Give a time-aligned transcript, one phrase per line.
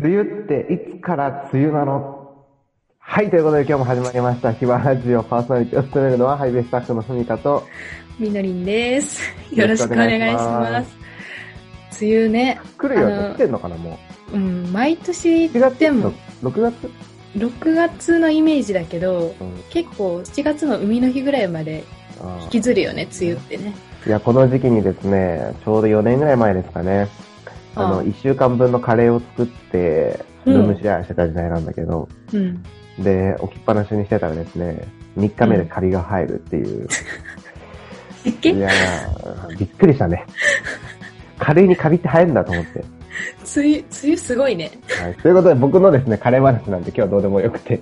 [0.00, 2.46] 梅雨っていつから梅雨なの？
[3.00, 4.52] はい、ということで今日も始まりました。
[4.52, 7.66] ヒバラジオパーソナリティを務めるのはハイベースタッフのふみかと、
[8.16, 9.20] みのりんです。
[9.52, 10.96] よろしくお願いします。
[12.00, 13.34] 梅雨ね、来るよね。
[13.34, 13.98] 来てんのかなも
[14.32, 15.50] うん、毎年う。
[15.50, 16.12] 4月でもの、
[16.44, 16.90] 6月
[17.34, 19.62] ？6月のイメージだけど、うん。
[19.70, 21.82] 結構7月の海の日ぐらいまで
[22.20, 23.74] あ引きずるよね、梅雨ってね。
[24.06, 27.08] いや、この時期にですね、ちょうど4年ぐらい前ですかね。
[27.78, 32.62] あの、ああ1週間分のカレーを作って、うんルームシェアしてた時代なんだけど、うん。
[32.98, 36.88] で、置きっぱなしにしてたらですね、3日目でカビが入るっていう。
[38.24, 40.26] 湿気いやー、びっくりしたね。
[41.38, 42.80] カレーにカビって生えるんだと思って。
[42.80, 44.70] 梅雨、梅雨すごいね。
[45.02, 47.80] はい、ということで僕のですね、カレー話なんで今日はどうでもよくて。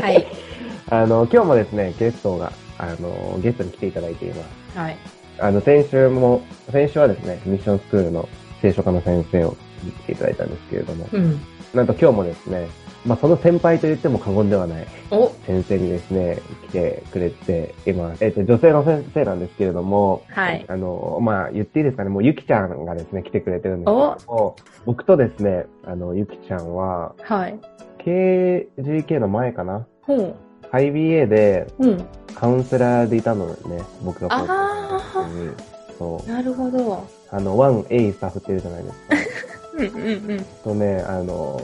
[0.00, 0.26] はい。
[0.90, 4.78] あの、今日もですね、ゲストが、あの、ゲストに来ていただいています。
[4.78, 4.96] はい。
[5.38, 8.28] あの、先週も、先週はですね、ミッションスクールの
[8.66, 9.56] 聖書科の先生を
[10.00, 11.40] 来ていただいたんですけれども、うん。
[11.74, 12.68] なんと今日もですね、
[13.04, 18.24] まあ、その先輩と言っても過言ではないお、先生にですね、来てくれています。
[18.24, 20.64] えっ、と、女性の先生なんですけれども、はい。
[20.66, 27.60] あの、まあ、言っていいですかね、もうゆきちゃんがですね、来てくれてるんですけども、僕とですね、あの、ゆきちゃんは、はい。
[27.98, 29.86] KGK の前かな？
[30.02, 30.36] ほう。
[30.72, 32.06] IBA でうん。
[32.34, 36.30] カウンセラーでいたのね、僕があ高校生の時にそう。
[36.30, 37.06] なるほど。
[37.30, 39.46] あの、1A スタッフっているじゃないですか。
[39.76, 40.44] うんうんうん。
[40.64, 41.60] とね、あの、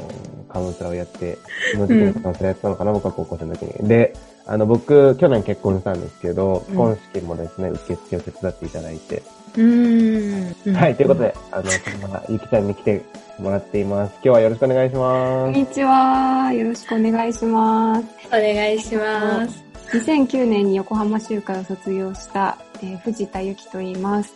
[0.48, 1.38] カウンセラーをやって、
[1.72, 3.88] その時期にカウンセラーやってたのかな、僕は高校生の時に。
[3.88, 4.14] で、
[4.46, 9.22] あの、僕、去年結婚したんですけど、うん婚式もですね、受付を手伝っていただいて。
[9.56, 10.74] うーん。
[10.74, 13.02] はい、ということで、あの、そんなゆきちゃんに来て
[13.38, 14.12] もらっています。
[14.16, 15.50] 今日はよろしくお願いしこます。
[15.50, 16.52] んにちは。
[16.52, 18.04] よろしくお願いします。
[18.28, 19.71] お願いします。
[19.90, 24.34] 2009年に横浜州から卒業した、えー藤田由紀と言います。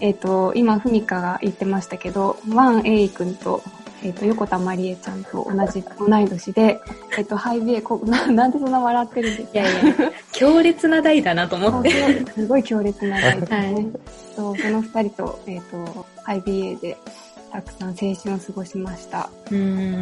[0.00, 3.62] えっ、と、今、ふみかが言ってましたけど、ワン・エイ君と、
[4.02, 6.80] えっ、と、横田まりえちゃんと同じ、同い年で、
[7.16, 9.60] えっ、と、ハイビエ、こななんでそんな笑ってるんですか？
[9.60, 9.94] いやいや、
[10.32, 11.90] 強烈な代だなと思って。
[12.32, 13.58] すごい強烈な代ですね。
[13.58, 13.86] はい
[14.34, 16.96] そうその二人と、えっ、と、ハイビエで、
[17.52, 19.30] たくさん青春を過ごしました。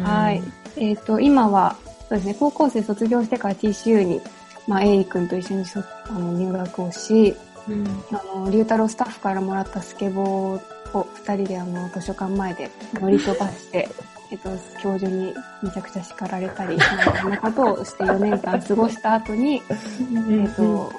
[0.07, 0.41] はい。
[0.75, 1.75] えっ、と、今は、
[2.09, 4.19] そうですね、高校生卒業してから TCU に、
[4.67, 7.35] まあ、エイ君と一緒にそあの入学をし、
[7.67, 7.87] うん。
[8.11, 13.89] あの、龍太郎スタッフからもらったスケボーを二人であの、図書館前で乗り飛ばして、
[14.31, 14.49] えっと、
[14.81, 19.61] 教授にめちゃくちゃ叱られたり、そんなことをして4年間過ごした後に、
[20.29, 20.91] えっと、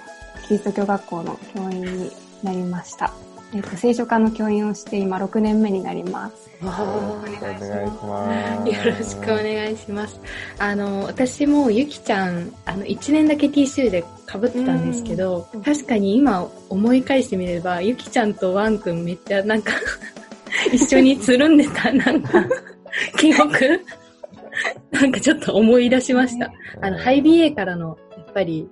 [0.46, 3.12] キリスト教学校の教員になりました。
[3.54, 6.53] えっと、聖書科の教員をして今6年目になります。
[6.64, 7.40] わお願いし
[8.04, 8.70] ます。
[8.70, 10.20] よろしくお願いします。
[10.58, 19.72] あの、私もゆきちゃん、あの、1年だけ TCU で被ってたんですけどうん、確かに今思い返してみれば、ゆきちゃんとワンくんめっちゃなんか、
[20.72, 22.44] 一緒につるんでた、なんか、
[23.18, 23.84] 記憶。
[24.92, 26.52] なんかちょっと思い出しました。
[26.80, 28.68] あの、ハイ BA からの、やっぱり、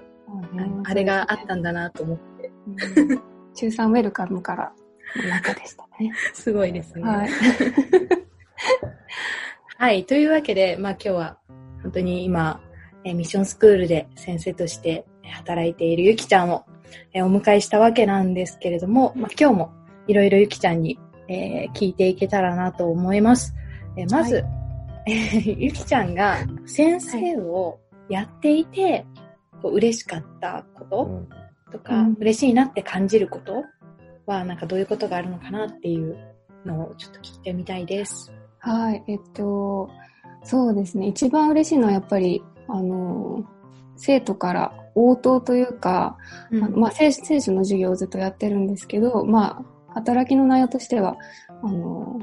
[0.84, 3.22] あれがあったんだなと思って、うん。
[3.54, 4.72] 中3ウェルカムから
[5.16, 6.12] の中でしたね。
[6.34, 7.02] すごいですね。
[7.02, 7.28] はい。
[9.78, 10.04] はい。
[10.04, 11.38] というわけで、まあ今日は
[11.82, 12.60] 本当に今、
[13.04, 16.64] えーミッションスクールで先生としてえー働いているゆきちゃんを
[17.12, 19.72] えーお迎えしたわけなんですけれども、まあ今日も
[20.06, 20.98] いろいろゆきちゃんに、
[21.28, 23.54] えー聞いていけたらなと思います。
[23.96, 24.44] えーまず、
[25.06, 29.04] えーゆきちゃんが先生をやっていて、
[29.60, 31.28] こう嬉しかったことうん
[31.72, 33.64] とか、うん嬉しいなって感じること
[34.26, 36.16] は、なんかどういうことがあるのかなっていう
[36.64, 38.32] のをちょっと聞いてみたいです。
[38.58, 39.02] はい。
[39.08, 39.90] えっと、
[40.44, 41.08] そうですね。
[41.08, 43.44] 一番嬉しいのはやっぱり、あの、
[43.96, 46.16] 生徒から応答というか、
[46.50, 51.16] あのまあ、聖聖書の授業をずっとやってるんですけど、まあ、働きの内容としては、
[51.62, 52.18] あの、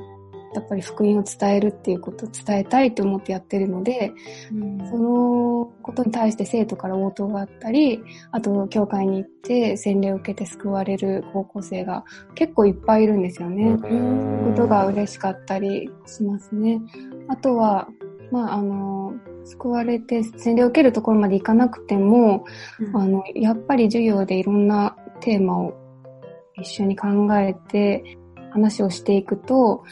[0.54, 4.12] やっぱり福音を伝えるっていうことを伝えたいと思ってやってるので、
[4.52, 8.02] うんそのことに対して生徒から応答があったり、
[8.32, 12.04] あと、教会に行って洗礼を受けて救われる高校生が
[12.36, 13.78] 結構いっぱいいるんですよね。
[13.84, 16.81] うんことが嬉しかったりしますね。
[17.28, 17.88] あとは、
[18.31, 19.13] まあ、あの、
[19.45, 22.45] 救われて洗礼を受けるところまで行かなくても、
[22.94, 25.74] あの、やっぱり授業でいろんなテーマを
[26.56, 27.07] 一緒に考
[27.38, 28.18] えて
[28.52, 29.84] 話をしていくと、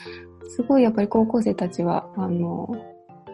[0.50, 2.68] すごいやっぱり高校生たちは、あの、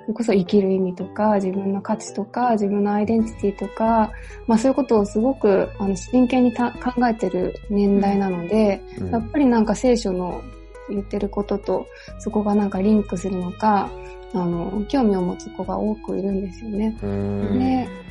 [0.03, 4.11] それこそ生きる意味とか、自分の価値とか、自分のアイデンティティとか、
[4.47, 10.41] まあそういうことをすごくあの真剣にた考えてる年代なので、うんやっぱりなんか聖書の
[10.89, 11.87] 言ってることと
[12.19, 13.89] そこがなんかリンクするのか、
[14.33, 16.97] あの、興味を持つ子が多くいるんですよね。
[17.01, 18.02] うんね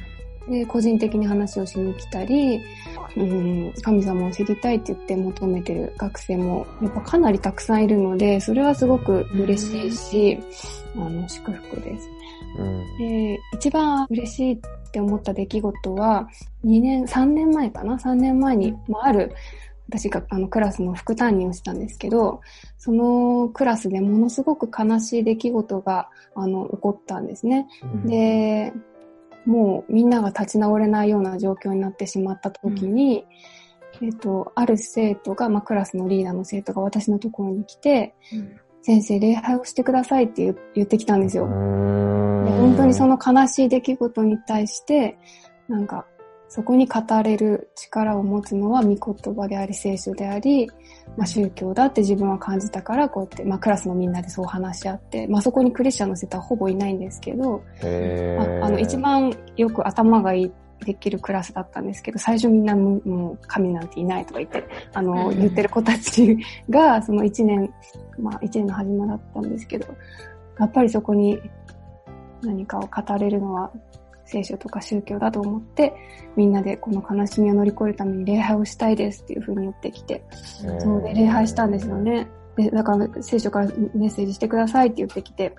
[0.48, 2.60] で、個人的に話をしに来たり、
[3.16, 10.38] うん、神様を知りたいって言って求めてる学生も、やっぱかなりたくさんいるので、それはすごく嬉しいし、
[10.96, 12.08] あの、祝福です。
[12.58, 14.60] うん、で、一番嬉しいっ
[14.90, 16.28] て思った出来事は、
[16.64, 19.32] 2年、3年前かな ?3 年前に、まあ、ある、
[19.88, 22.40] 私があのクラスの副担任をしたんですけど、
[22.78, 27.66] そのクラスでものすごく悲しい出来事があの起こったんですね。
[27.82, 28.72] うん、で、
[29.46, 33.24] もうみんなが立ち直れないような状況になってしまった時に、
[34.00, 41.46] うん、えっ、と、ある生徒が、まあ、クラスのリーダーの生徒が私のところに来て、うん、先生、礼拝をしてくださいって言ってきたんですよ。
[41.46, 41.50] で
[42.50, 45.18] 本当にその悲しい出来事に対して、
[45.68, 46.06] なんか、
[46.54, 50.66] そこに語れる力を持つのは御言葉であり聖書であり、
[51.16, 60.52] まあ、宗教だって自分は感じたからこうやって、まあ、クラスのみんなでそう話し合って、まあ、そこにクリスチャンの生徒はほぼいないんですけど、ああの一番よく頭がいい
[60.84, 62.98] できるクラスだったんですけど、最初みんなも
[63.32, 64.62] う神なんていないとか言って、
[64.92, 66.36] あの、言ってる子たち
[66.68, 67.72] が、その一年、
[68.18, 69.86] まあ一年の始まりだったんですけど、
[70.58, 71.40] やっぱりそこに
[72.42, 73.72] 何かを語れるのは
[74.32, 75.92] 聖書とか宗教だと思って、
[76.36, 80.24] みんなでこの悲しみを乗り越えるために礼拝をしたいですっていう風に言ってきて、
[80.80, 82.28] そうで礼拝したんですよね。
[82.56, 85.54] で、だから聖書からメッセージしてくださいって言ってきて、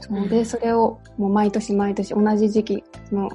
[0.00, 3.30] そうで、それをもう毎年毎年同じ時期の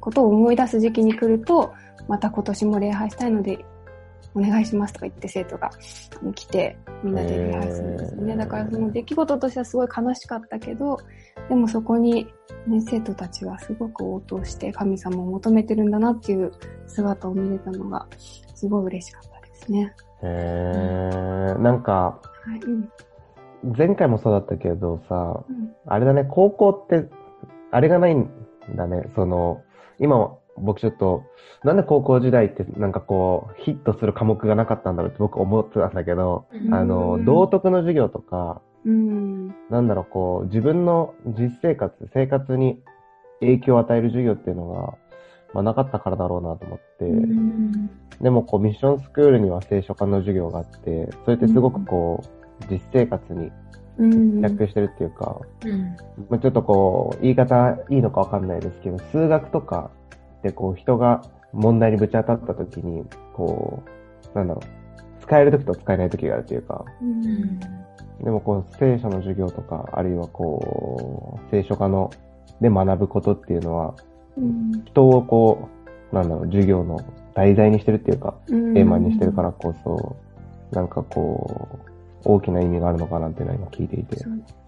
[0.00, 1.72] ことを思い出す時期に来ると、
[2.08, 3.64] また今年も礼拝したいので
[4.34, 5.70] お願いしますとか言って生徒が
[6.34, 8.36] 来て、みんなで礼拝するんですよね。
[8.36, 10.98] だからその出来事としてはすごい悲しかったけど、
[11.48, 12.26] でもそこに、
[12.66, 16.52] ね、生徒たちはすごく応答して神様を求めてるんだなっていう
[16.86, 18.06] 姿を見れたのが、
[18.54, 19.94] すごい嬉しかったですね。
[20.22, 22.20] へー、なんか、は
[22.56, 22.88] いうん、
[23.76, 27.08] 前回もそうだったけどさ、うん、あれだね、高校って、
[27.70, 28.30] あれがないん
[28.76, 29.62] だね、その、
[29.98, 31.24] 今僕ちょっと、
[31.64, 38.60] なんで高校時代ってなんかこう、ヒットする科目がなかったんだろうって僕思ってたんだけど、あの、道徳の授業とか、
[39.70, 42.80] なんだろう、こう、自分の実生活、生活に
[43.40, 44.94] 影響を与える授業っていうのが、
[45.54, 46.78] まあなかったからだろうなと思っ
[48.18, 53.50] て、でもこう、ミッションスクールには聖書科の授業があって、それってすごくこう、実生活に
[54.40, 55.40] 逆してるっていうか、
[56.30, 59.90] まあ、ちょっとこう、言い方いいのかわかんないですけど、数学とか
[60.42, 61.22] で、こう、人が
[61.52, 63.04] 問題にぶち当たった時に、
[63.34, 63.82] こ
[64.34, 67.60] う、なんだろう、使える時と使えない時があるというか、うん、
[68.24, 72.10] でもこう、聖書の授業とか、あるいはこう、聖書科の、
[72.60, 73.94] で学ぶことっていうのは、
[74.36, 75.68] うん、人をこ
[76.10, 77.00] う、なんだろう、授業の
[77.34, 80.16] 題材にしてるっていうか、テーマにしてるからこそ、
[80.70, 81.92] なんかこう、
[82.24, 84.16] 大きな意味があるのかなっていうのは今聞いていて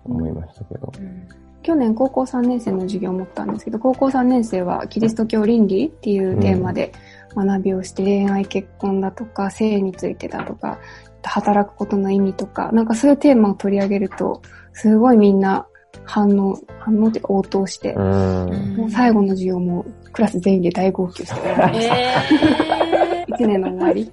[0.05, 0.93] 思いましたけど。
[0.99, 6.93] うん去年高校3年生の授業を持ったんですけど、高校3年生はキリスト教倫理っていうテーマで
[7.35, 10.79] 学びをして、恋愛結婚だとか、性についてだとか、
[11.23, 14.43] 働くことの意味とか、なんかそういうテーマを取り上げると、
[14.75, 15.67] すごいみんな
[16.05, 21.97] 反応、反応って応答して、もう最後の授業もクラス全員で大号泣してました。
[21.97, 23.04] えー、
[23.39, 24.13] 1年の終わり。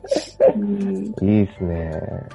[0.55, 1.91] うん、いいですね。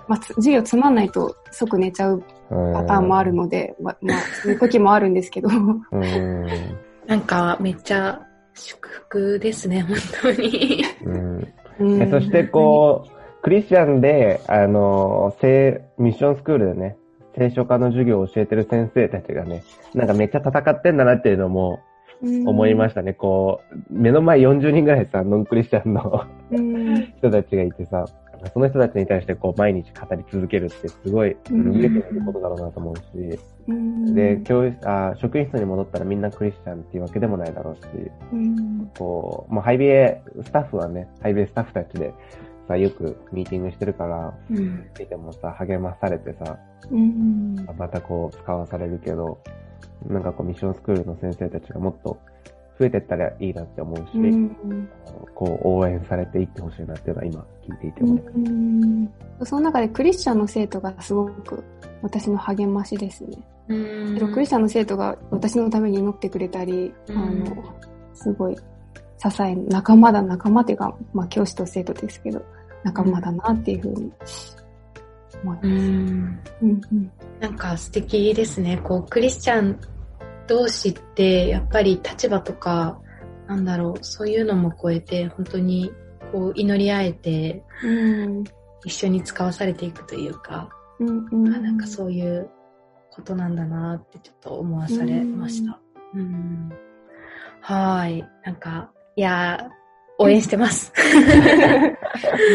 [0.09, 5.49] まあ、授業つまんないと即寝ちゃうパターンもあるので、ま、まあ、そういう時もあるんですけど。
[7.07, 8.21] なんか、めっちゃ
[8.55, 10.85] 祝福ですね、本当に。
[11.79, 16.97] うん、そして、こう、クリスチャンで、あの、聖、ミッションスクールでね、
[17.37, 19.63] 聖書科の授業を教えてる先生たちがね、
[19.95, 21.81] なんかめっちゃ戦ってんだなっていうのも、
[22.23, 23.13] 思いましたね。
[23.13, 28.07] こう、目の前40人ぐらいさ、ノンクリスチャンの人たちがいてさ、
[28.53, 33.03] その人たちに対してこう毎日語り続けるってすごい見えてることだろうなと思うし、
[33.69, 37.89] うん、で、教室、あ、職員室に戻ったらみんなクリスチャンっていうわけでもないだろうし、
[38.33, 42.13] うん、こう、もうハイビエスタッフはね、ハイビエスタッフたちで
[42.69, 46.59] さ、よくミーティングしてるから、うん、見てもさ、励まされてさ、
[46.91, 49.41] うん、またこう使わされるけど、
[50.07, 52.19] なんかこうミッションスクールの先生たちがもっと
[52.79, 54.89] 増えてったらいいなって思うし、うん、
[55.35, 59.47] こう応援されていってほしいなっていうのは今聞いていて思います、うん。
[59.47, 61.65] その中でクリスチャンの生徒がすごく
[62.03, 63.39] 私の励ましですね。
[63.69, 67.47] うん、クリスチャンの生徒が私のために祈ってくれたり、あの、
[68.15, 72.43] すごい支え、仲間だ、仲間っていうか、まあ教師と生徒ですけど、
[72.85, 74.13] 仲間だなっていうふうに
[75.43, 75.67] 思います。
[75.67, 78.79] うんうん、なんか素敵ですね。
[78.85, 79.79] こう、クリスチャン
[80.47, 83.01] 同士ってやっぱり立場とか、
[83.47, 85.93] なんだろう、そういうのも超えて、本当に
[86.33, 88.45] こう祈り合えて、うん、
[88.85, 92.49] 一緒に使わされていくというか、うんうん、あなんかそういう
[93.11, 95.81] ことなんだなってちょっと思わされました。
[96.15, 96.71] うん、
[97.61, 98.25] はい。
[98.45, 99.69] なんか、いや
[100.19, 100.93] 応援してます。
[100.97, 101.95] ありがとう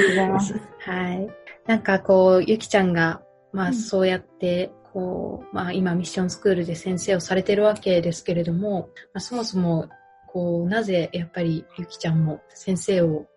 [0.09, 0.53] ございます。
[0.79, 1.27] はい。
[1.67, 3.21] なんかこう、ゆきちゃんが、
[3.53, 9.89] まあそうやって、こう、まあ今ミッションスクールで先生をされてるわけですけれども、まあ、そもそも、
[10.27, 13.27] こう、なぜやっぱりゆきちゃんも先生を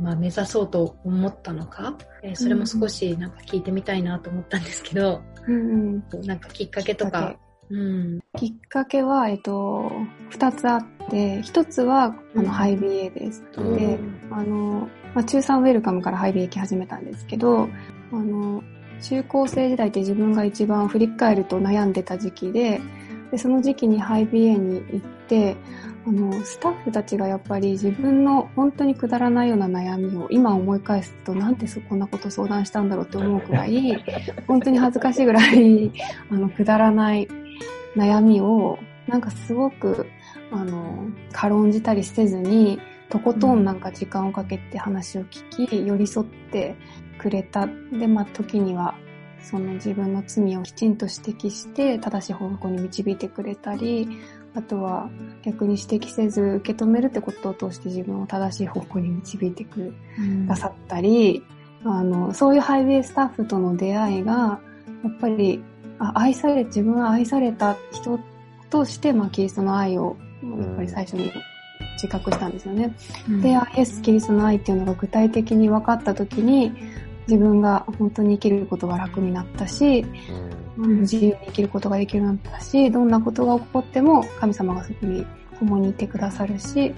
[0.00, 7.36] まあ、目指そうと思ったのか、えー、それも少しなんか聞いてみたいなと思ったんですけど、うんうん、なんかきっかけとか？
[7.70, 9.92] うん、きっかけは、えっと、
[10.30, 13.44] 二つあって、一つは、あの、ハイビエです。
[13.56, 13.98] うん、で、
[14.32, 17.68] あの、まあ、中3ウェルカムからハイビエ行き始めたんですけど、
[18.12, 18.64] あの、
[19.02, 22.80] 中高生時代って自分が一番振り返ると悩んでた時期で、
[23.30, 25.56] で、その時期にハイビエに行って、
[26.06, 34.02] あの、スタッフたちがやっぱり自分の本当にくだらないような悩みを今思い返すとなんでこんなこと相談したんだろうって思うくらい、
[34.48, 35.92] 本当に恥ずかしいぐらい、
[36.30, 37.28] あの、くだらない
[37.96, 40.06] 悩みを、なんかすごく、
[40.50, 46.76] あの、軽んじたりせずに、とことんなんか時間をかけて話を聞き、寄り添って
[47.20, 47.66] くれた。
[47.92, 48.94] で、まあ、時には
[49.42, 54.08] その自分の罪をきちんと指摘して正しい方向に導いてくれたり、
[54.54, 55.10] あとは
[55.42, 59.94] 逆に指摘せず受け止めるってことを通して自分を正しい方向に導いてく
[60.46, 61.42] ださったり、
[61.84, 64.60] うん、あの、そういうハイウェイスタッフとの出会いが、
[65.04, 65.62] やっぱり、
[65.98, 68.18] あ愛され、自分は愛された人
[68.70, 71.30] として、まあ、キリストの愛を、やっぱり最初に
[71.94, 72.94] 自覚したんですよね。
[73.28, 76.72] うん、で、イエス・キリストの愛っていうのが具体的に分かった時に、
[77.30, 80.04] 自分が本当に生きることが楽になったし、
[80.76, 85.24] うん、自由に生きることができるようになったし、どんなことが起こっても神様がそこに
[85.60, 86.92] 共にいてくださるし、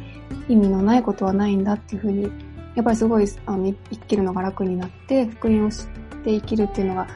[0.49, 2.23] 意味のないことはないんだっていうふうに、
[2.75, 5.87] やっぱりすごいあの生きるのが楽になって、福音を知っ
[6.25, 7.07] て生きるっていうのが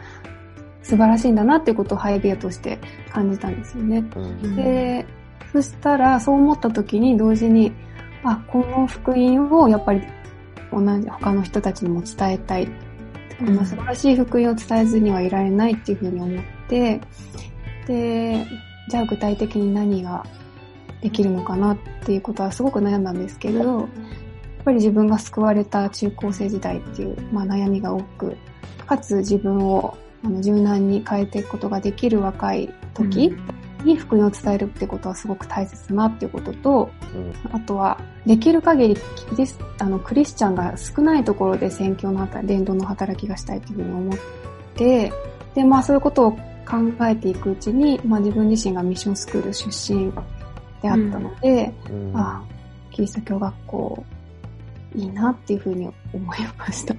[0.83, 2.79] 素晴らしいんだなっていうことをハイビアとして
[3.11, 4.05] 感じたんですよね。
[4.15, 5.07] うん、で、
[5.53, 7.73] そしたらそう思った時に同時に、
[8.25, 10.03] あ、この福音をやっぱり
[10.73, 12.69] 同じ他の人たちにも伝えたい
[13.41, 17.01] うん、素晴らしい福音を伝えずにはいられないっていうふうに思って、
[17.87, 18.47] で、
[18.89, 20.25] じゃあ具体的に何が
[21.01, 23.89] できるのかなっていうことはすごく悩んだんですけど、やっ
[24.65, 28.37] ぱり自分が救われた中高生時代っていう、まあ、悩みが多く、
[28.87, 33.66] かつ自分をあの柔軟に変えていくことができる若い時、うん。
[33.87, 38.97] に福音を伝えるってことはすごく大切だなっていうことと、うん、あとは、できる限り
[39.79, 44.19] あのクリスチャンが少ないところで宣教の伝道の働きがしたいというふうに思っ
[44.75, 45.13] て、
[45.55, 46.39] で、まあそういうことを考
[47.03, 50.13] えていくうちに、まあ自分自身がミッションスクール出身
[50.83, 52.09] であったので、うん。
[52.11, 52.43] うん、あ
[52.91, 54.05] キリスト教学校
[54.95, 56.95] いいなっていうふうに思いました。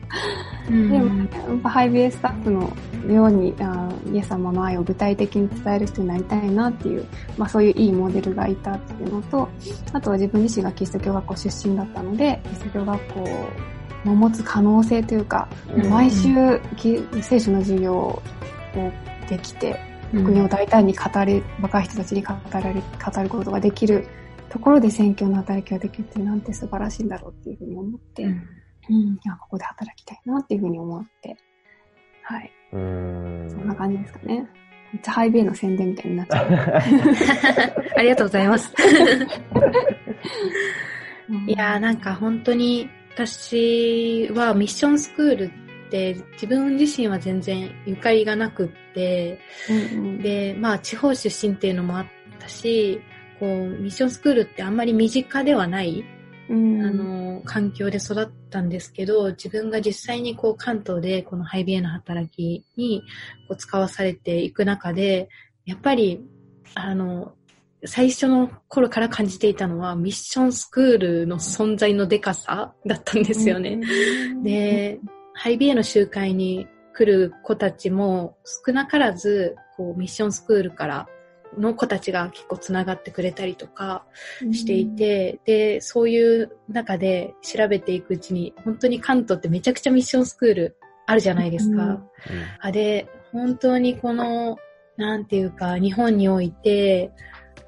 [0.70, 2.72] でも、ハイビエスタッフの
[3.12, 7.06] ようにあ、イエス様の愛を具体的に伝える人になりたいなっていう、
[7.38, 9.48] まあそういういいモデルがいたっていうのと、
[9.94, 13.50] あとは自分自身がキリスト教学校出身だったので、キリスト教学校
[14.06, 15.48] の持つ可能性というか、
[15.89, 16.60] 毎週、
[17.22, 18.22] 聖書の授業を
[19.29, 19.79] できて、
[20.13, 24.08] 福音を大胆に語れ、若い人たちに語られ、語ることができる
[24.50, 31.36] ところで選挙の働きができるってなんて素晴らしいんだろうっていうふうに思って、うん、うん、いやここで働きたいなっていうふうに思って、
[32.24, 32.51] はい。
[32.74, 34.50] うんそんな感じですかね。
[34.94, 36.48] めっちゃハイベイの宣伝みたいになっちゃう。
[37.98, 38.74] ありがとうございます。
[41.46, 45.51] いやーなんか本当に私はミッションスクールっ
[45.89, 49.39] て自分自身は全然ゆかりがなくって、
[49.70, 52.06] うんうん、で、まあ地方出身っていうのもあっ
[52.39, 53.01] たし、
[53.39, 56.03] こう、ミッションスクールってあんまり身近ではない、
[56.50, 63.01] うん、あの、環境で育ったんですけど、自分が実際にこう関東でこのハイビエの働きに
[63.48, 65.29] こう使わされていく中で、
[65.65, 66.22] やっぱり、
[66.75, 67.34] あの、
[67.86, 73.79] 最初の頃から感じていたのはミッションスクールの存在のデカさだったんですよね。
[74.32, 75.00] うん、で、
[75.34, 81.08] ハイビエの集会に来る子たちも少なからずこうミッションスクールから
[81.58, 84.06] の子たちが結構つながってくれたりとか
[84.51, 91.84] していて、うん、で、そういう中で調べていくうちに、本当に関東ってめちゃくちゃミッションスクールあるじゃないですか。
[91.84, 92.01] うん、
[92.60, 94.58] あで、本当にこの、
[94.98, 97.12] なんていうか、日本において、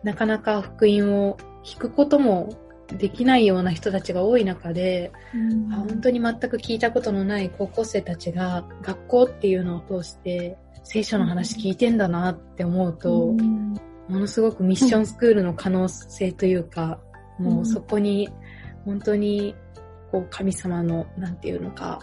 [0.03, 2.49] なかなか福音を聞くことも
[2.97, 13.73] できないような人たちが多い中で、うん、本当に全く聞いたことのない高校生たちが学校っていうのを通して聖書の話聞いてんだなって思うと、うん、
[14.07, 16.99] ものすごくミッションスクールの可能性というか、
[17.39, 18.29] うん、もうそこに
[18.85, 19.55] 本当に
[20.11, 21.99] こう神様の、なんていうのか、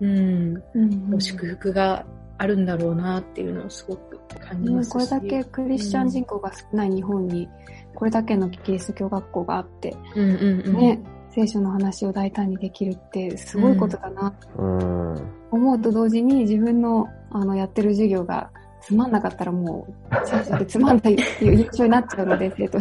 [0.00, 2.06] うん、うん、祝福が
[2.38, 7.48] あるんだろうなっていうのをすごく感じますし、これだけクリスチャン人口が少ない日本に、
[7.94, 11.00] これだけのキリスト教学校があって、うんうんうん、ね、
[11.30, 15.14] 聖書の話を大胆にできるってすごいことだな、うん、
[15.50, 22.78] 思うと同時に自分のあのやってる授業がつまんなかったらもう、先生でつまんないっていう印象になっちゃうので、 生徒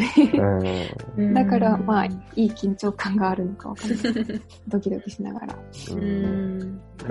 [1.18, 1.34] に。
[1.34, 4.42] だから、まあ、いい緊張感があるのかわかんない。
[4.68, 5.56] ドキドキしながら。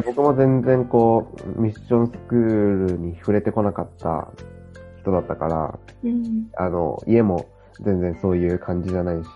[0.07, 4.28] 僕も全然こう、ミッションスクールに触れてこなかった
[5.00, 7.47] 人だったから、うん、あの、家も
[7.83, 9.28] 全然そういう感じじゃないし、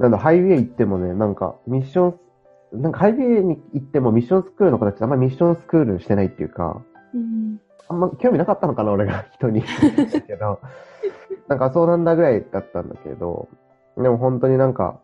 [0.00, 2.14] なんだ、ハイウェイ行ってもね、なんか、ミッショ
[2.74, 6.82] ン、なんかハイウェイに行ってもミッションスクールの子たちあんまりミッションスクールしてないっていうか、
[7.14, 9.62] うんあんま興味なかったのかな、俺が 人に。
[10.26, 10.60] けど、
[11.48, 13.48] なんかそうなんだぐらいだったんだけど、
[13.98, 15.00] でも本当になんか、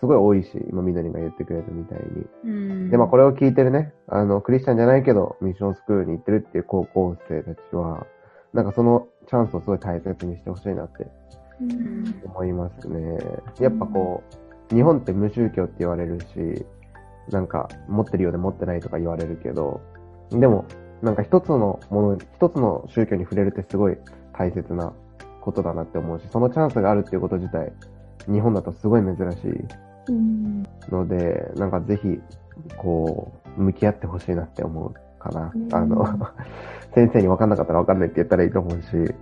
[0.00, 1.98] すごい多いし、今みなりが言ってくれたみたい
[2.44, 2.90] に。
[2.90, 8.06] で、まあこれを聞いてるね、あの、クリスチャンじゃないけど、ミッションスクールに行ってるっていう高校生たちは、
[8.54, 11.06] なんかそのチャンスをすごい大切にしてほしいなって
[12.24, 13.18] 思いますね。
[13.60, 14.22] やっぱこ
[14.70, 16.64] う、日本って無宗教って言われるし、
[17.30, 19.80] なんか持ってるようで持ってないとか言われるけど、
[20.30, 20.64] でも
[21.02, 23.96] なんか一つのもの、一つの宗教に触れるってすごい
[24.32, 24.92] 大切な
[25.40, 27.72] ことだなって思うし、そのチャンスがあるっていうこと自体、
[28.26, 29.36] 日本だとすごい珍し
[30.08, 32.20] いので、なんかぜひ、
[32.76, 35.52] こう、向き合ってほしいなって思うかな。
[35.72, 36.04] あの、
[36.94, 39.14] 先生に分かんなかったら分かんないって言ったらいいと思うし、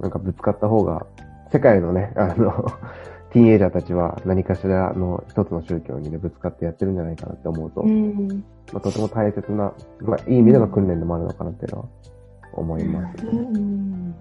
[0.00, 1.06] なんかぶつかった方が、
[1.50, 2.64] 世界のね、あの、
[3.30, 11.88] ティーンエイジャーたちは何かしらの一つの宗教にね、ぶつかってやってるんじゃないかなって思うと、うん、まあ、とても大切な、まあ、いい意味での訓練でもあるのかなっていうのは
[12.54, 14.14] 思います、ね、うん、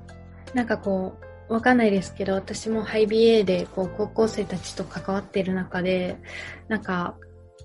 [0.53, 1.13] なんかこ
[1.50, 6.17] う、わかんないですけど、私もハイビエでこう高校生たちと関わっている中で、
[6.67, 7.15] なんか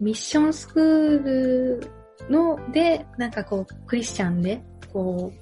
[0.01, 1.91] ミッションスクール
[2.31, 5.42] ので、なんかこうクリスチャンでこう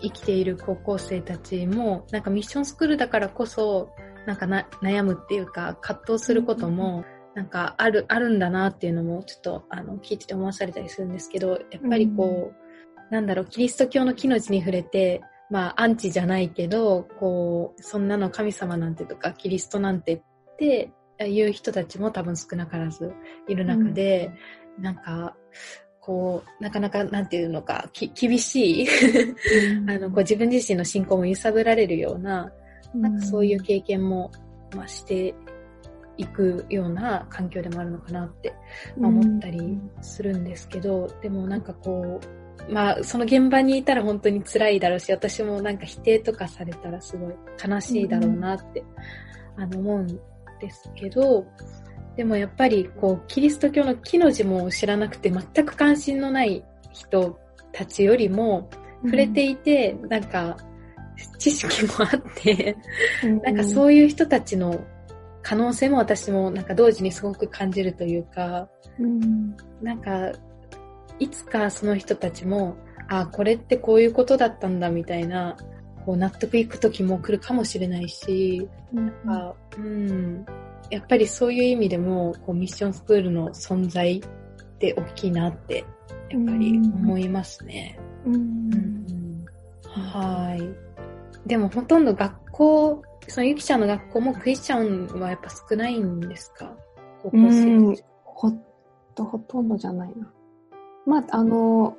[0.00, 3.94] 生きている高校生たちも、なんかミッションスクールだからこそ、
[4.26, 20.22] なんかな悩むっていうか葛藤することも、なんかある、あるんだなっていうのもちょっとあの聞いてて思わされたりするんですけど、やっぱりこう、うん、なんだろう、キリスト教の木の字に触れて、まあアンチじゃないけど、こう、そんなの神様なんてとかキリストなんてっ
[20.58, 23.12] ていう人たちも多分少なからず
[23.48, 24.30] いる中で、
[24.78, 25.36] うん、なんか、
[26.02, 28.88] こう、なかなか、なんていうのか、き厳しい
[29.88, 32.52] あの、こう自分自身の信仰も揺さぶられるような、
[32.94, 34.30] なんかそういう経験も、
[34.76, 35.34] まあ、して
[36.16, 38.52] いくような環境でもあるのかなって
[38.98, 42.20] 思ったりするんですけど、でもなんかこ
[42.68, 47.34] う、まあ、その現場にいたら本当に辛いだろうし、私もなんか否定とかされたらすごい
[47.64, 48.84] 悲しいだろうなって、
[49.56, 50.06] あの思うん
[50.60, 51.46] ですけど、
[52.16, 57.38] でもやっぱりこう、キリスト教の木の字も知らなくて全く関心のない人
[57.72, 58.68] たちよりも
[59.04, 60.56] 触れていて、なんか
[61.38, 62.76] 知識もあって
[63.44, 64.84] なんかそういう人たちの
[65.42, 70.32] 可能性も私もなんか同時にすごく感じるというか、うん、なんか
[71.18, 72.76] いつかその人たちも
[73.08, 75.56] あこれってこういうことだったんだみたいな
[76.04, 80.46] こう納得いく時も来るかもしれないし、うん、なんかうん、
[80.92, 84.28] やっぱりそういう意味でもこうミッションスクールの存在っ
[84.78, 85.84] て大きいなって
[86.30, 87.98] やっぱり思いますね。
[88.26, 89.44] うん、うん、
[89.88, 91.48] はい。
[91.48, 96.76] でもほとんど学校、そのゆきちゃんの学校もクリスチャンはやっぱ少ないんですか？
[97.22, 98.50] 高校生ほ
[99.14, 100.32] と、ほとんどじゃないな。
[101.06, 101.96] まあ、あの、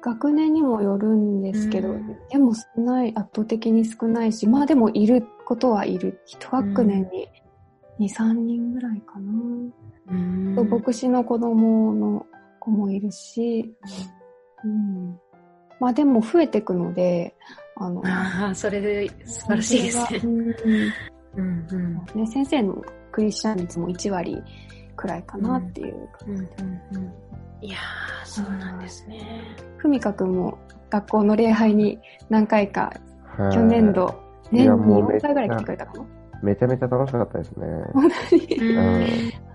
[0.00, 1.94] 学年にもよるんですけど、
[2.30, 6.20] でも少ない、圧倒的に少ないし、まあでもいることはいる。
[6.26, 7.28] 一学年に
[7.98, 10.64] 2、3人ぐらいかな。
[10.64, 12.26] 牧師の子供の
[12.60, 13.74] 子もいるし、
[14.64, 15.18] うん、
[15.80, 17.34] まあでも増えていくので、
[17.76, 20.20] あの、あ それで素晴らしいですね。
[21.36, 21.94] うんうん。
[22.14, 22.82] ね先生の
[23.12, 24.42] クリスチャン率も1割
[24.96, 26.08] くらいかなっていう。
[26.26, 27.12] うんうんうん、
[27.60, 29.20] いやー、そうなんですね。
[29.76, 30.58] ふみかくんも
[30.90, 32.92] 学校の礼拝に何回か、
[33.52, 34.14] 去年度、
[34.50, 37.66] 年に4回ぐらい来てくれたかなめちゃめちゃ楽しかったですね。
[37.92, 39.48] 本当に、うん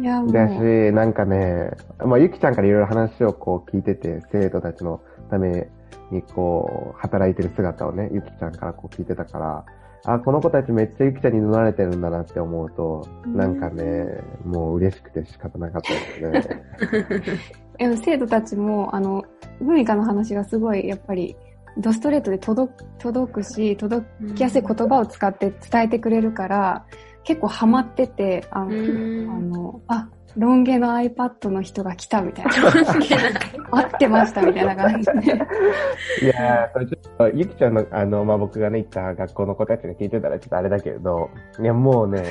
[0.00, 0.32] いや、もう。
[0.32, 0.54] だし、
[0.92, 1.70] なんかね、
[2.04, 5.68] まあ、ゆきちゃんからいろいろ話をこう聞いてて、生徒たちのため
[6.10, 9.64] にこう、働いてる姿をね、ゆきちゃんからこう聞いてたから、
[10.04, 14.06] あ、この子たちめっちゃゆきちゃんに乗られてるんだなって思うと、なんかね、
[14.44, 17.96] もう嬉しくて仕方なかったですね。
[18.04, 19.24] 生徒たちも、あの、
[19.60, 21.36] 文化の話がすごい、やっぱり、
[21.78, 26.86] ドストレートで届届くし、届きやすい言葉を使って伝えてくれるから、
[27.24, 32.52] 結構ハマってて、あの、あのあ、ロン毛の iPad の人が来たみたいな。
[33.70, 35.34] 待ってましたみたいな感じで。
[36.22, 41.30] いやー、ちょっと、ゆきちゃんの、あの、まあ、僕がね、行った学校の子たちが聞いてたらちょっとあれだけれど、
[41.60, 42.24] いや、もうね、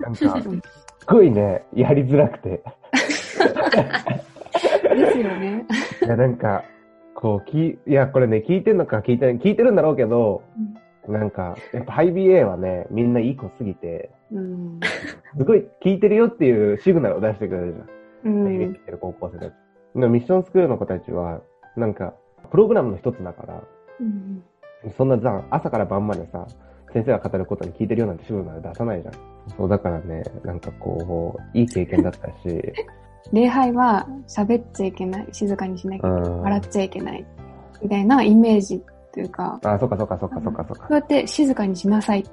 [0.00, 0.52] なんか、 すっ
[1.06, 2.62] ごいね、やりづらくて。
[4.94, 5.64] ですよね。
[6.02, 6.64] いや、なんか、
[7.14, 10.42] こう、き、いや、これね、聞いてんのか聞いてない、聞いてるんだろうけど、
[11.08, 14.80] なんか、やっぱハイ BA はね、みんないい子すぎて、うん。
[15.36, 17.74] すごい聞いてるよっていうシグナルを出してくれる
[18.24, 18.34] じゃん。
[18.34, 18.74] うん。
[18.74, 19.54] てる高校生たち。
[19.94, 21.40] でミッションスクールの子たちは、
[21.76, 22.14] なんか、
[22.50, 23.62] プログラムの一つだから、
[24.00, 24.42] うん、
[24.96, 26.46] そんなさ、朝から晩までさ、
[26.92, 29.14] 先生が語ることに聞いてるようなんてシグナル出さないじゃん。
[29.56, 32.72] そう、だからね、なんかこう、いい経験だったし。
[33.32, 37.26] 礼拝は喋っちゃいけない、静かにしなきゃいけない、笑っちゃいけない、
[37.82, 38.82] みたいなイメージ
[39.12, 39.58] というか。
[39.64, 40.86] あ、そっかそっかそっかそっかそっか。
[40.88, 42.24] そうやって静かにしなさい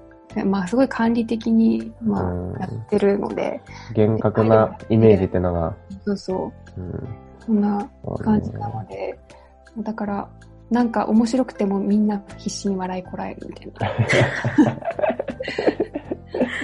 [0.45, 3.61] まあ、すごい管理的に、まあ、やってるので。
[3.93, 5.75] 厳格なイメージっていうのが。
[6.05, 6.81] そうそう。
[6.81, 7.07] うん、
[7.39, 7.89] そんな
[8.23, 9.19] 感じなので、
[9.79, 10.29] だから、
[10.69, 13.91] なんか面白くてもみんな必死に笑いこらえるみたいな。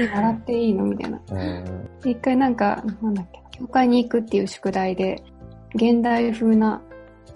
[0.15, 0.85] 笑っていいの？
[0.85, 1.19] みたいな。
[2.05, 5.21] 一回なんか、なんだっけ、教会に行くっていう宿題で、
[5.75, 6.81] 現代風な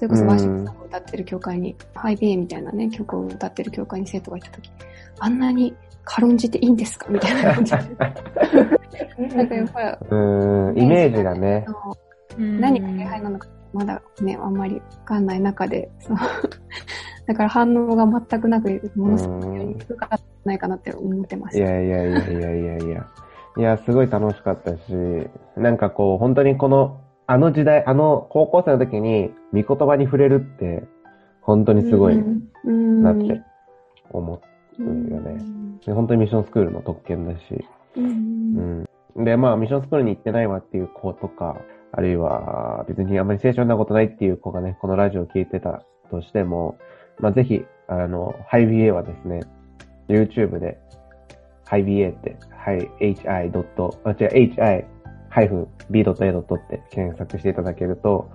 [0.01, 4.71] それこそワーシップさんが歌ってる教会に、ハイビエみたいなね、曲を歌ってる教会に生徒がいたとき、
[5.19, 7.77] あんなに軽んじていいんですかみたいな感じで。
[9.36, 11.65] なんかやっぱり、うん、イメージがね。
[12.36, 16.19] 何が礼拝なのか、まだね、あんまりわかんない中で、その
[17.27, 21.63] だから反応が全くなく、ものすごくやりにくかったんじゃないかなって思ってました。
[21.63, 23.07] いやいやいやいやいやいや。
[23.58, 24.80] いや、すごい楽しかったし、
[25.58, 30.84] なんかこう、本当にこのあの時代、あの高校生の時に、御言葉に触れるって、
[31.42, 33.42] 本当にすごいなって
[34.12, 34.42] 思
[34.80, 35.42] うよね。
[35.86, 37.66] で本当にミッションスクールの特権だし。
[37.96, 38.86] うん、
[39.16, 41.62] で、まあ、ミッションスクールに行ってないわっていう子とか、
[41.94, 46.78] あるいは別にあんまり聖書なことないっていう子がね、このラジオを聞いてたとしても、
[47.20, 49.42] まあ、ぜひ、あの、ハイビエはですね、
[50.10, 50.80] YouTube で、
[51.71, 53.17] ハイビエって、はい、hi.
[53.29, 54.29] あ、違う、
[55.29, 55.49] hi
[55.89, 56.03] b.a.
[56.03, 56.15] っ
[56.69, 58.29] て検索していただけると、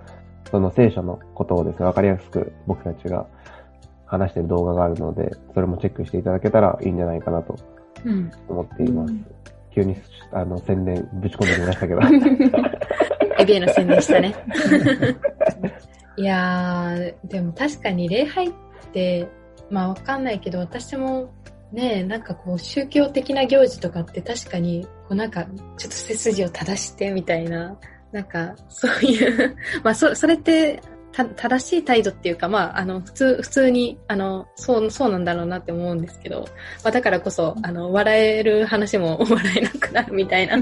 [0.49, 3.27] その聖書のことをですね、わかりやすく僕たちが
[4.07, 7.55] 話している動画があるので、それもチェックしていただけたらいいんじゃないかなと
[8.49, 9.13] 思っています。
[9.13, 9.25] うん、
[9.71, 9.95] 急に
[10.31, 12.01] あの宣伝ぶち込んでみましたけど。
[13.37, 14.33] エビエの宣伝したね。
[16.17, 18.51] いやー、でも確かに礼拝っ
[18.91, 19.27] て、
[19.69, 21.29] まあわかんないけど、私も
[21.71, 25.45] ねなんかこう宗教的な行事とかって確かにこうなんか、
[25.77, 27.77] ちょっと背筋を正してみたいな、
[28.11, 30.81] なんか、そういう まあ、そ、それって、
[31.13, 36.41] た、正しい態度っていうか、まあ、あの、普通、普通に、あの、そう、そうなんだろうなって思うんですけど、
[36.83, 40.61] まあ、だからこそ、あの、笑える話も 笑えなくなるみたいな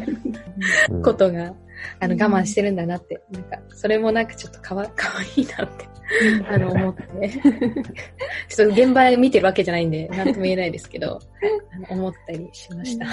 [1.03, 1.53] ことが、
[1.99, 5.87] あの、我慢してるんだなって、なんか、それもなんかちょっとかわ、かわいいなって、
[6.49, 7.29] あの、思って、
[8.49, 11.19] ちょっと現場見てるわけじゃないんで、なんとも言えないですけど、
[11.89, 13.05] 思ったりしました。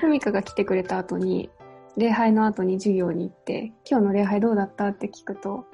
[0.00, 1.50] ふみかが来てくれた後に、
[1.96, 5.64] 礼拝の後に授業に行って、今日の礼拝どうだったって聞くと、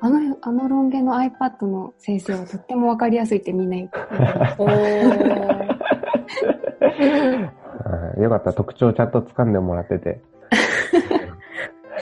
[0.00, 3.98] あの、あのロン毛の iPad の先生はとってもわかりやすいってみんな言って
[8.20, 8.52] よかった。
[8.52, 10.20] 特徴ちゃんと掴んでもらってて。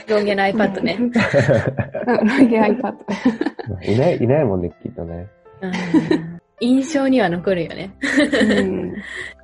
[0.09, 0.97] ロン毛の iPad ね。
[0.97, 2.95] ロン毛 iPad。
[3.83, 5.27] いない、いないもんね、きっとね。
[6.61, 7.93] 印象には残るよね。
[8.01, 8.93] うん、い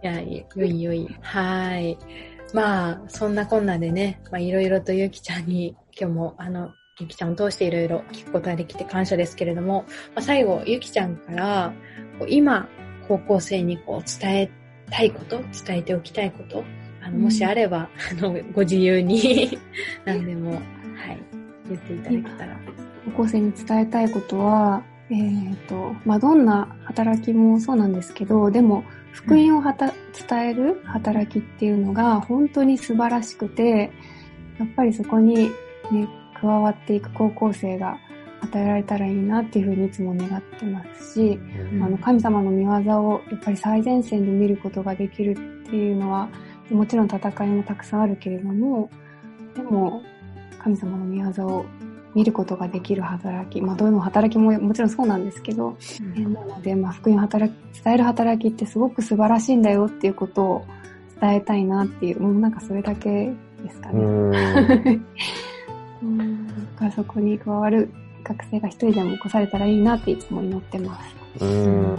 [0.01, 1.07] や、よいよい。
[1.21, 1.97] はい。
[2.53, 11.73] まあ、そんなこんなでね、まあ、いろいろとゆきちゃんに、今日も、あの、ゆきちゃんを通していろいろ聞くことができて感謝ですけれども、まあ、最後、ゆきちゃんから、
[12.27, 12.67] 今、
[13.07, 14.49] 高校生にこう伝え
[14.89, 16.63] たいこと、伝えておきたいこと、
[17.05, 19.57] あの、もしあれば、うん、あの、ご自由に
[20.05, 20.61] 何でも、はい、
[21.69, 22.57] 言っていただけたら。
[23.05, 29.93] 高校生に伝えたいことは、えっ、ー、と、まあ、どんな働きもそうなんですけど、でも、福音をはた、
[30.27, 33.91] 伝える働きっていうのが本当に素晴らしくて、
[34.57, 35.51] やっぱりそこに、
[35.91, 37.97] ね、加わっていく高校生が
[38.41, 41.39] 与えられたらいいなっていうふうにいつも願ってますし、
[41.71, 46.29] うん、あの、神様の見業をやっぱり最前線で見ることができるっていうのは、
[46.69, 48.89] もちろん戦いもたくさんあるけれども、
[49.55, 50.01] でも、
[50.59, 51.65] 神様の見業を
[52.15, 55.77] 見ることができる働き、まあ、どの働きももちろんそうなんですけど、
[56.15, 60.65] うん、なので、まあ、福音働き、伝える働きってすごく素晴らしいんだよっていうことを
[61.21, 63.31] 伝えたいなっていう、もうなんかそれだけ
[63.63, 64.03] ですかね。
[66.03, 66.47] うん。
[66.75, 67.89] かそこに加わる
[68.23, 70.99] 学生が一人でも起こされたらいいなっていつも祈ってま
[71.39, 71.43] す。
[71.43, 71.97] うん。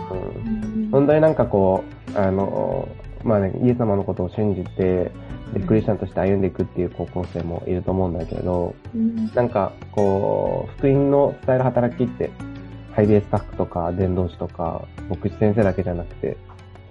[0.90, 2.88] 本当になんかこう、あの、
[3.26, 5.10] まあね、イエス様のことを信じて、
[5.52, 12.30] で、クリスチャンとして歩んでいくっていう高校生もいると思うんだけど、うん、なんか、こう、福音の伝える働きって、
[12.94, 16.36] ハイビエスタッフとか伝道師とか、牧師先生だけじゃなくて、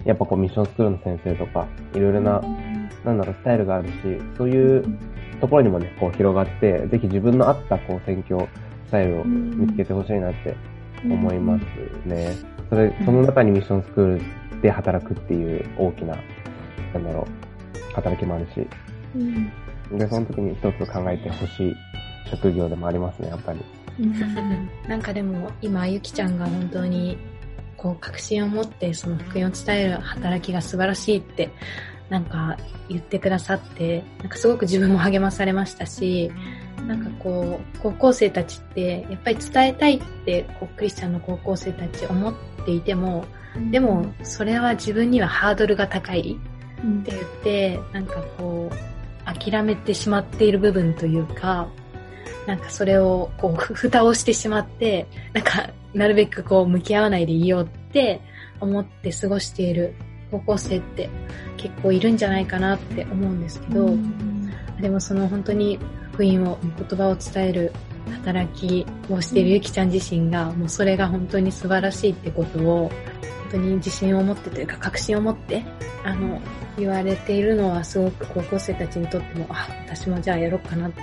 [0.03, 2.41] やっぱこうミッションスクールの先生とか、いろいろな、
[3.05, 3.93] なんだろう、スタイルがあるし、
[4.37, 4.83] そういう
[5.39, 8.47] ところにもね、こう広がって、ぜひ自分の合ったこう選挙
[8.87, 10.55] スタイルを見つけてほしいなって
[11.03, 11.63] 思います
[12.07, 12.33] ね。
[12.69, 14.21] それ、その中にミッションスクール
[14.65, 16.17] で働くっていう大きな、
[16.93, 17.27] なんだろ
[17.91, 18.67] う、働きもあるし。
[19.15, 21.75] うん、で、その時に一つ考えてほしい
[22.31, 23.59] 職業でもありますね、やっぱり。
[24.87, 27.17] なんかでも、今、ゆきちゃんが本当に、
[27.77, 31.51] こう、確信を持って、その福音を伝える働きが素晴らしいって、
[32.09, 32.57] なんか
[32.89, 36.31] 言ってくださって、なんかすごく自分も励まされましたし、
[36.87, 43.25] なんかこう、高校生たちって、やっぱり伝えたいって、こう、クリスチャンの高校生たち思っていても、
[43.71, 46.37] でも、それは自分にはハードルが高い。
[46.75, 51.67] って言って、なんかこう、諦めてしまっている部分というか、
[52.45, 58.21] なんかそれをこう、蓋をしてしまって、なんか、なるべくこう、向き合わないでいようって
[58.59, 59.93] 思って過ごしている
[60.31, 61.09] 高校生って
[61.57, 63.89] 結構いるんじゃないかなって思うんですけど、
[64.81, 65.79] でもその本当に
[66.11, 67.73] 福音を、言葉を伝える
[68.11, 75.63] 働きをしているゆきちゃん自身が、もうそれが本当に素晴らしいってことを、本当に自信を持ってというか確信を持って、
[76.03, 76.39] あの、
[76.77, 81.01] 言われているのはすごく高校生たちにとっても、あ、私もじゃあやろうかなって、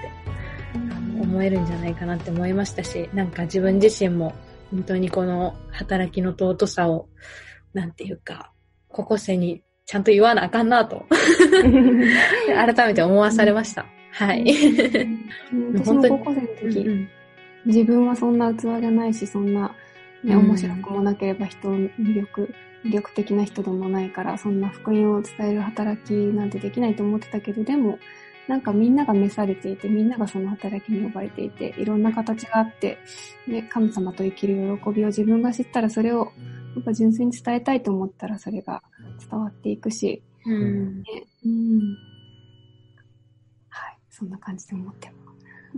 [1.21, 4.35] 思えるんじゃないかなって思いましたし、なんか自分自身も
[4.71, 7.09] 本当にこの働きの尊さを、
[7.73, 8.53] なんていうか、
[8.89, 11.07] 高校生にちゃんと言わなあかんなと
[12.49, 13.87] 改めて思わされました。
[14.13, 14.45] はい。
[15.75, 17.09] 私も高校生の時、うんうん、
[17.67, 19.75] 自分はそんな器じゃないし、そんな、
[20.23, 27.99] ね、面白くもなければ人を魅力、魅力的な人でもないから、そんな福音を伝える働きなんてできないと思ってたけど、でも、
[28.49, 32.99] なんかみんなが召されていて、みんながその働きに呼ばれていて、いろんな形があって、
[33.47, 36.33] ね、神様と生きる喜びを自分が知ったらそれを
[36.75, 38.83] やっぱ純粋に伝えたいと思ったらそれが
[39.31, 41.05] 伝わっていくし、うん、ね、
[41.47, 42.12] うん
[44.13, 45.15] そんな感じで思ってま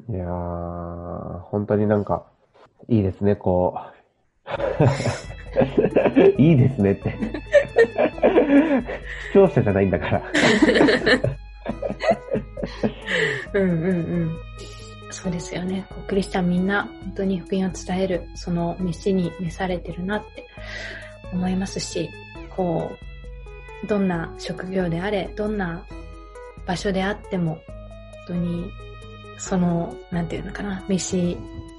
[0.06, 0.12] す。
[0.12, 2.26] いやー、本当になんか、
[2.88, 3.78] いいですね、こ
[4.44, 4.50] う。
[6.42, 7.14] いいですねって。
[9.28, 10.22] 視聴者じゃないんだから。
[13.54, 13.90] うんうんう
[14.24, 14.36] ん。
[15.10, 15.86] そうですよね。
[16.08, 20.44] クリスチャンみんな本当に福音を伝える、その飯に召されてるなって
[21.32, 22.10] 思いますし、
[22.50, 22.90] こ
[23.84, 25.84] う、どんな職業であれ、どんな
[26.66, 27.60] 場所であっても、
[28.26, 28.70] 当に、
[29.38, 31.36] その、なんていうのかな、飯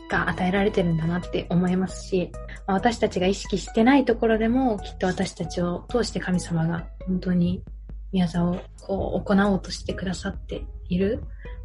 [0.09, 2.31] が与えられてるんだなって思いますし、
[2.67, 7.63] まあ、私たちが意識してないところでも、きっと私たちを通して神様が本当に
[8.11, 11.23] 宮沢をこう行おうとしてくださっている、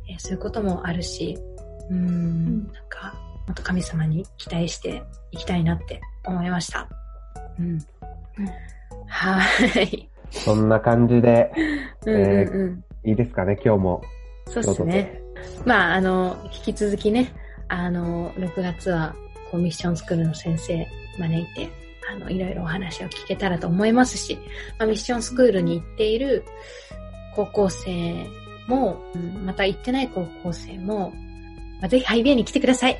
[0.08, 1.38] えー、そういうこともあるし、
[1.90, 3.14] うん、なんか、
[3.46, 6.88] もっと神様に期待していきたいなって思いました。
[7.58, 7.66] うん。
[7.66, 7.80] うん、
[9.06, 9.42] は
[9.82, 10.08] い。
[10.30, 11.52] そんな感じで、
[12.06, 14.02] うんうんうん、いいですかね、今日も。
[14.50, 15.22] そうですね。
[15.64, 16.36] まあ、あの、
[16.66, 17.32] 引き続きね、
[17.68, 19.14] あの、6月は、
[19.50, 20.86] こう、ミッションスクールの先生
[21.18, 21.70] 招いて、
[22.10, 24.38] あの、いろいろお話を聞けたらと思いますし、
[24.78, 26.44] まあ、ミッションスクールに行っている
[27.34, 28.26] 高校生
[28.66, 31.12] も、うん、また行ってない高校生も、
[31.80, 32.98] まあ、ぜひハイビエに来てください。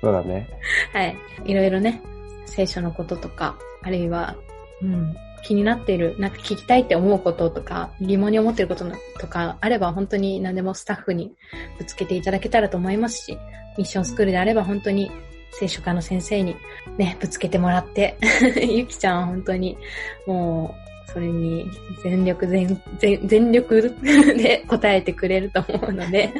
[0.00, 0.48] そうだね。
[0.92, 1.16] はい。
[1.44, 2.00] いろいろね、
[2.46, 4.36] 聖書のこととか、あるいは、
[4.82, 5.14] うん、
[5.50, 8.84] 気になっている、なんか聞きたいって思うこととか、疑問に思っていること
[9.18, 11.32] とかあれば、本当に何でもスタッフに
[11.76, 13.36] ぶつけていただけたらと思いますし、
[13.76, 15.10] ミッションスクールであれば本当に
[15.50, 16.54] 聖書科の先生に
[16.98, 18.16] ね、ぶつけてもらって、
[18.62, 19.76] ゆきちゃんは本当に
[20.24, 20.72] も
[21.08, 21.66] う、それに
[22.04, 23.96] 全力全、全全力
[24.38, 26.32] で答えてくれると思うので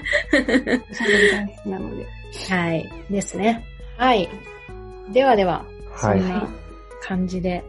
[1.66, 2.06] なので。
[2.48, 2.88] はい。
[3.10, 3.64] ですね。
[3.96, 4.28] はい。
[5.12, 5.64] ではでは、
[5.96, 6.48] そんな
[7.02, 7.64] 感じで、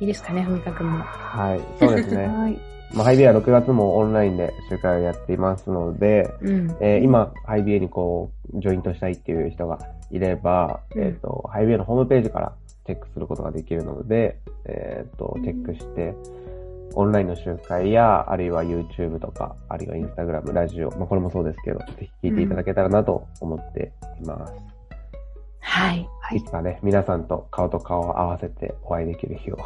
[0.00, 0.98] いいですかね、ふみかくんも。
[1.04, 2.26] はい、そうですね。
[2.28, 2.58] はい。
[2.94, 9.78] まあ、ハイビエは6月もオンラインで集会をやっていますので、うん、えー、今、ハイビエにこう、ジョイントしたいっていう人が
[10.10, 12.52] いれば、うん、えっ、ー、と、ハイビエのホームページから
[12.86, 16.14] チェックすることができるので、えっ、ー、と、チェックして、
[16.94, 24.52] オンラインの集会や、あるいは YouTube とか、あるいは Instagram、ラジオ、まあ、これもそうですけど、ぜひ聞いていただけたらなと思っています。
[24.52, 24.58] うん、
[25.60, 26.08] はい。
[26.34, 29.58] いつかね、皆さんと顔と顔を合わせてお会いできる日を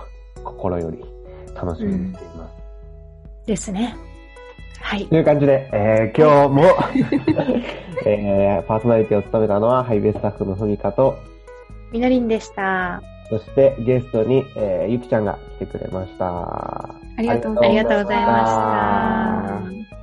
[0.44, 1.02] 心より
[1.54, 2.54] 楽しみにしています。
[3.40, 3.96] うん、ですね。
[4.80, 5.06] はい。
[5.06, 6.64] という感じで、えー、今日も
[8.06, 11.18] えー、パーソナリティを務めたのは、ハイベスタッフのふみかと、
[11.92, 13.02] みのりんでした。
[13.28, 16.26] そしてゲストに、えー、ゆきちゃんが来てくれました。
[16.26, 17.88] ありがとうございまし
[19.90, 19.99] た。